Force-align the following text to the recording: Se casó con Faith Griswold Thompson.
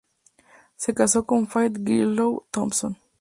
Se 0.77 0.95
casó 0.95 1.27
con 1.27 1.45
Faith 1.45 1.77
Griswold 1.77 2.45
Thompson. 2.49 2.97